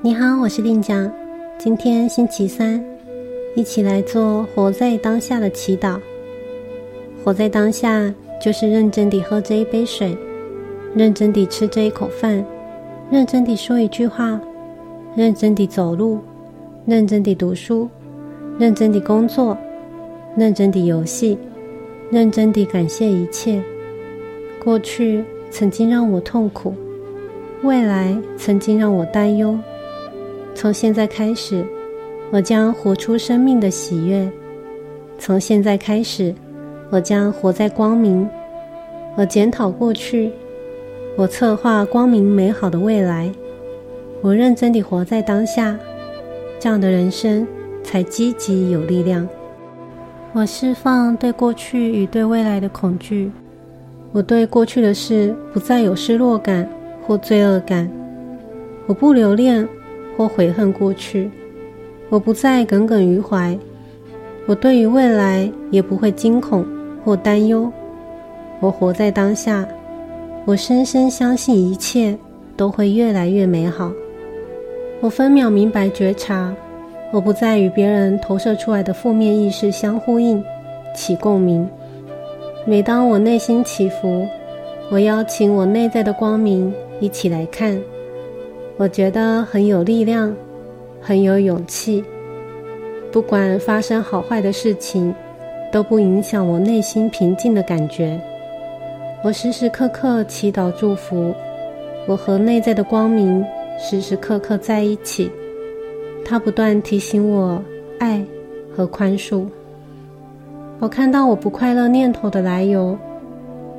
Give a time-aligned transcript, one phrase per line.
[0.00, 1.10] 你好，我是令江。
[1.58, 2.80] 今天星期三，
[3.56, 5.98] 一起来做活在当下的祈祷。
[7.24, 10.16] 活在当下，就是认真地喝这一杯水，
[10.94, 12.44] 认真地吃这一口饭，
[13.10, 14.40] 认真地说一句话，
[15.16, 16.20] 认真地走路，
[16.86, 17.88] 认真地读书，
[18.56, 19.58] 认真地工作，
[20.36, 21.36] 认真地游戏，
[22.08, 23.60] 认真地感谢一切。
[24.62, 26.72] 过去曾经让我痛苦，
[27.64, 29.58] 未来曾经让我担忧。
[30.58, 31.64] 从现在开始，
[32.32, 34.28] 我将活出生命的喜悦。
[35.16, 36.34] 从现在开始，
[36.90, 38.28] 我将活在光明。
[39.16, 40.32] 我检讨过去，
[41.16, 43.30] 我策划光明美好的未来。
[44.20, 45.78] 我认真地活在当下，
[46.58, 47.46] 这样的人生
[47.84, 49.28] 才积极有力量。
[50.32, 53.30] 我释放对过去与对未来的恐惧。
[54.10, 56.68] 我对过去的事不再有失落感
[57.06, 57.88] 或罪恶感。
[58.88, 59.64] 我不留恋。
[60.18, 61.30] 或悔恨过去，
[62.08, 63.56] 我不再耿耿于怀；
[64.46, 66.66] 我对于未来也不会惊恐
[67.04, 67.70] 或担忧。
[68.58, 69.64] 我活在当下，
[70.44, 72.18] 我深深相信一切
[72.56, 73.92] 都会越来越美好。
[75.00, 76.52] 我分秒明白觉察，
[77.12, 80.42] 我不再与别人投射出来的负面意识相呼应、
[80.96, 81.68] 起共鸣。
[82.66, 84.26] 每当我内心起伏，
[84.90, 87.80] 我邀请我内在的光明一起来看。
[88.78, 90.32] 我觉得很有力量，
[91.00, 92.04] 很有勇气。
[93.10, 95.12] 不管发生好坏的事情，
[95.72, 98.20] 都不影响我内心平静的感觉。
[99.24, 101.34] 我时时刻刻祈祷祝福，
[102.06, 103.44] 我和内在的光明
[103.80, 105.28] 时时刻刻在一起。
[106.24, 107.60] 它不断提醒我
[107.98, 108.24] 爱
[108.72, 109.44] 和宽恕。
[110.78, 112.96] 我看到我不快乐念头的来由，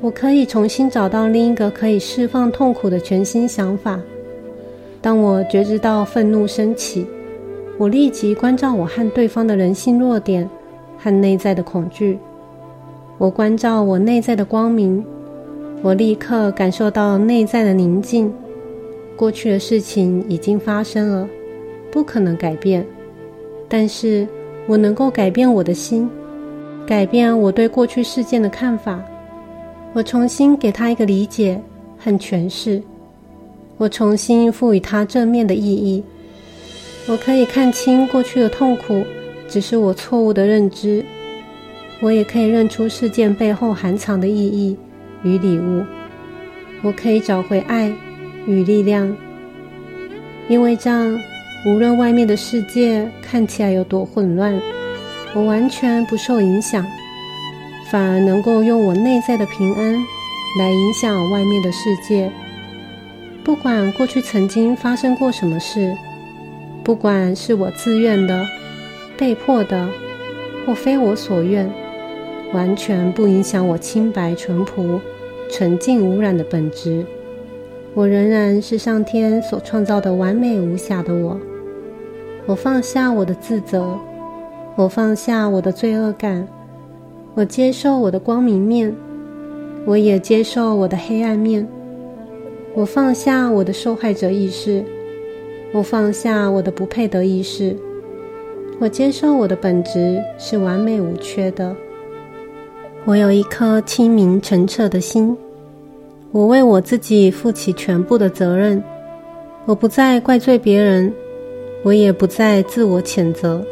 [0.00, 4.00] 我可以重新找到另一个可以释放痛苦的全新想法。
[5.02, 7.06] 当我觉知到愤怒升起，
[7.78, 10.48] 我立即关照我和对方的人性弱点
[10.98, 12.18] 和内在的恐惧。
[13.16, 15.04] 我关照我内在的光明，
[15.82, 18.32] 我立刻感受到内在的宁静。
[19.16, 21.28] 过去的事情已经发生了，
[21.90, 22.86] 不可能改变，
[23.68, 24.26] 但是
[24.66, 26.08] 我能够改变我的心，
[26.86, 29.02] 改变我对过去事件的看法。
[29.92, 31.60] 我重新给他一个理解
[31.98, 32.82] 和诠释。
[33.80, 36.04] 我重新赋予它正面的意义。
[37.06, 39.02] 我可以看清过去的痛苦
[39.48, 41.02] 只是我错误的认知。
[42.02, 44.76] 我也可以认出事件背后含藏的意义
[45.22, 45.82] 与礼物。
[46.82, 47.90] 我可以找回爱
[48.46, 49.16] 与力量。
[50.46, 51.18] 因为这样，
[51.64, 54.60] 无论外面的世界看起来有多混乱，
[55.34, 56.84] 我完全不受影响，
[57.90, 59.94] 反而能够用我内在的平安
[60.58, 62.30] 来影响外面的世界。
[63.42, 65.96] 不管过去曾经发生过什么事，
[66.84, 68.46] 不管是我自愿的、
[69.16, 69.88] 被迫的，
[70.64, 71.68] 或非我所愿，
[72.52, 75.00] 完全不影响我清白淳朴、
[75.50, 77.04] 纯净无染的本质。
[77.94, 81.38] 我仍然是上天所创造的完美无瑕的我。
[82.46, 83.98] 我放下我的自责，
[84.76, 86.46] 我放下我的罪恶感，
[87.34, 88.94] 我接受我的光明面，
[89.86, 91.66] 我也接受我的黑暗面。
[92.72, 94.84] 我放下我的受害者意识，
[95.72, 97.76] 我放下我的不配得意识，
[98.78, 101.74] 我接受我的本质是完美无缺的。
[103.04, 105.36] 我有一颗清明澄澈的心，
[106.30, 108.82] 我为我自己负起全部的责任。
[109.66, 111.12] 我不再怪罪别人，
[111.82, 113.64] 我也不再自我谴责。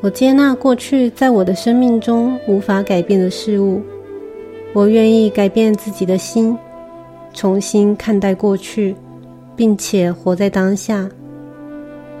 [0.00, 3.80] 我接纳过去在我的生命中无法改变的事物，
[4.72, 6.56] 我愿意改变自己的心。
[7.32, 8.94] 重新看待过去，
[9.54, 11.08] 并且活在当下。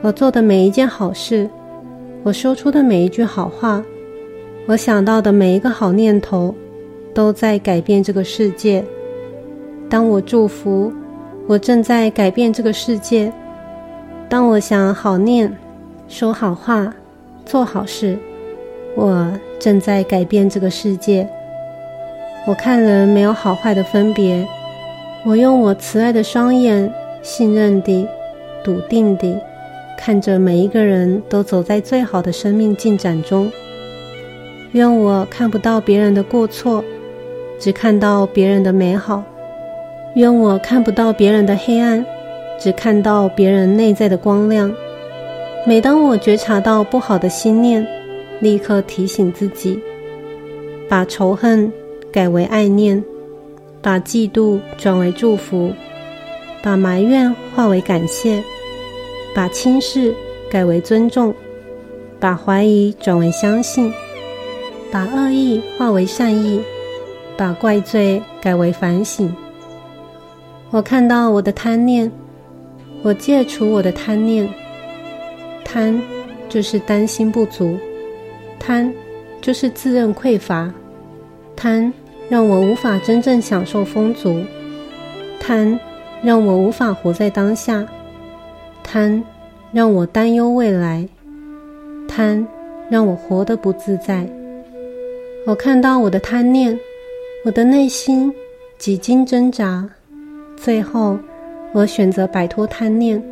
[0.00, 1.48] 我做的每一件好事，
[2.22, 3.82] 我说出的每一句好话，
[4.66, 6.54] 我想到的每一个好念头，
[7.12, 8.84] 都在改变这个世界。
[9.88, 10.92] 当我祝福，
[11.46, 13.32] 我正在改变这个世界；
[14.28, 15.52] 当我想好念、
[16.06, 16.94] 说好话、
[17.44, 18.16] 做好事，
[18.94, 21.28] 我正在改变这个世界。
[22.46, 24.46] 我看人没有好坏的分别。
[25.28, 26.90] 我用我慈爱的双眼，
[27.20, 28.08] 信任地、
[28.64, 29.38] 笃定地
[29.98, 33.52] 看着每一个人都走在最好的生命进展中。
[34.72, 36.82] 愿我看不到别人的过错，
[37.58, 39.22] 只看到别人的美好；
[40.14, 42.02] 愿我看不到别人的黑暗，
[42.58, 44.74] 只看到别人内在的光亮。
[45.66, 47.86] 每当我觉察到不好的心念，
[48.40, 49.78] 立刻提醒自己，
[50.88, 51.70] 把仇恨
[52.10, 53.04] 改为爱念。
[53.80, 55.72] 把嫉妒转为祝福，
[56.62, 58.42] 把埋怨化为感谢，
[59.34, 60.14] 把轻视
[60.50, 61.34] 改为尊重，
[62.18, 63.92] 把怀疑转为相信，
[64.90, 66.60] 把恶意化为善意，
[67.36, 69.34] 把怪罪改为反省。
[70.70, 72.10] 我看到我的贪念，
[73.02, 74.48] 我戒除我的贪念。
[75.64, 76.00] 贪
[76.48, 77.78] 就是担心不足，
[78.58, 78.92] 贪
[79.40, 80.72] 就是自认匮乏，
[81.54, 81.92] 贪
[82.28, 84.42] 让我无法真正享受丰足，
[85.40, 85.78] 贪
[86.22, 87.86] 让我无法活在当下，
[88.82, 89.22] 贪
[89.72, 91.08] 让我担忧未来，
[92.06, 92.46] 贪
[92.90, 94.26] 让我活得不自在。
[95.46, 96.78] 我看到我的贪念，
[97.44, 98.32] 我的内心
[98.76, 99.88] 几经挣扎，
[100.56, 101.18] 最后
[101.72, 103.22] 我选择摆脱贪念，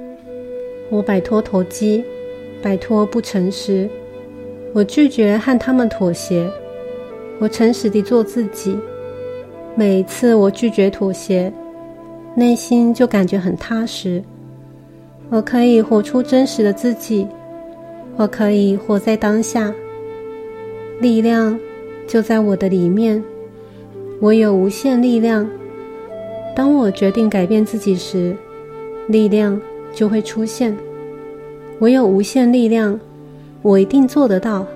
[0.90, 2.04] 我摆脱投机。
[2.62, 3.88] 摆脱不诚实，
[4.72, 6.50] 我拒绝和他们妥协。
[7.38, 8.78] 我诚实地做自己。
[9.74, 11.52] 每一次我拒绝妥协，
[12.34, 14.22] 内心就感觉很踏实。
[15.28, 17.26] 我可以活出真实的自己，
[18.16, 19.72] 我可以活在当下。
[21.00, 21.58] 力量
[22.06, 23.22] 就在我的里面，
[24.20, 25.46] 我有无限力量。
[26.54, 28.34] 当我决定改变自己时，
[29.08, 29.60] 力量
[29.92, 30.74] 就会出现。
[31.78, 32.98] 我有无限力量，
[33.60, 34.66] 我一定做得到。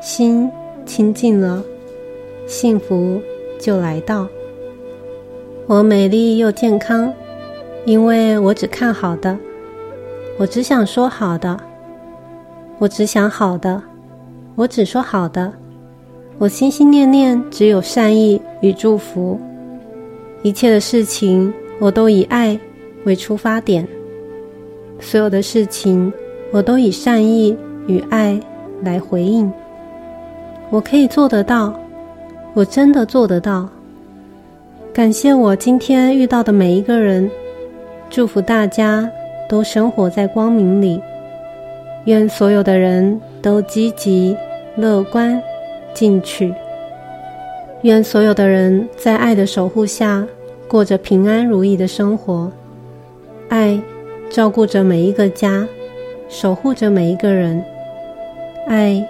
[0.00, 0.48] 心
[0.88, 1.62] 清净了，
[2.46, 3.20] 幸福
[3.60, 4.26] 就来到。
[5.66, 7.12] 我美丽又健康，
[7.84, 9.38] 因为我只看好的，
[10.38, 11.60] 我只想说好的，
[12.78, 13.82] 我只想好的，
[14.56, 15.52] 我只说好的，
[16.38, 19.38] 我心心念念只有善意与祝福。
[20.42, 22.58] 一切的事情，我都以爱
[23.04, 23.86] 为出发点。
[24.98, 26.10] 所有的事情，
[26.50, 27.54] 我都以善意
[27.86, 28.40] 与爱
[28.82, 29.52] 来回应。
[30.70, 31.74] 我可以做得到，
[32.54, 33.68] 我真的做得到。
[34.92, 37.30] 感谢我今天遇到的每一个人，
[38.10, 39.10] 祝福大家
[39.48, 41.00] 都生活在光明里。
[42.04, 44.36] 愿所有的人都积极、
[44.76, 45.40] 乐观、
[45.94, 46.52] 进取。
[47.82, 50.26] 愿所有的人在爱的守护下，
[50.66, 52.50] 过着平安如意的生活。
[53.48, 53.80] 爱。
[54.30, 55.66] 照顾着每一个家，
[56.28, 57.64] 守护着每一个人，
[58.66, 59.02] 爱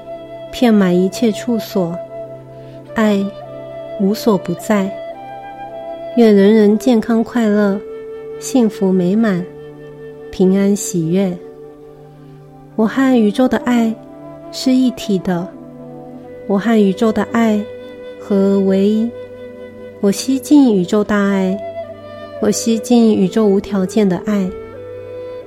[0.51, 1.97] 遍满一切处所，
[2.95, 3.25] 爱
[4.01, 4.91] 无所不在。
[6.17, 7.81] 愿人人健康快乐，
[8.41, 9.45] 幸福美满，
[10.33, 11.37] 平安喜悦。
[12.75, 13.95] 我和宇宙的爱
[14.51, 15.47] 是一体的，
[16.47, 17.61] 我和宇宙的爱
[18.21, 19.11] 合而为一。
[20.01, 21.59] 我吸进宇宙大爱，
[22.41, 24.49] 我吸进宇宙无条件的爱。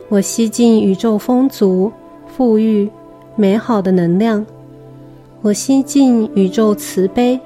[0.10, 1.90] 我吸进宇宙丰足、
[2.28, 2.90] 富裕、
[3.38, 4.46] 美好的能量；
[5.44, 7.40] 我吸进宇宙慈悲、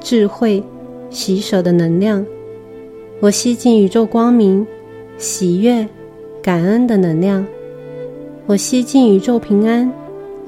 [0.00, 0.62] 智慧、
[1.08, 2.22] 喜舍的能量；
[3.20, 4.66] 我吸进宇宙光明、
[5.16, 5.88] 喜悦、
[6.42, 7.42] 感恩的能量；
[8.44, 9.90] 我吸进宇宙平安、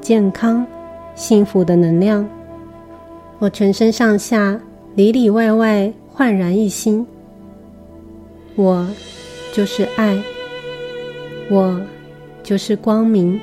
[0.03, 0.67] 健康、
[1.15, 2.29] 幸福的能量。
[3.39, 4.61] 我全身上下、
[4.95, 7.07] 里里外外焕然一新。
[8.57, 8.87] 我
[9.55, 10.23] 就是爱。
[11.49, 11.81] 我
[12.43, 13.41] 就是光明，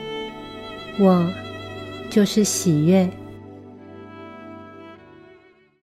[1.00, 1.28] 我
[2.12, 3.10] 就是喜悦。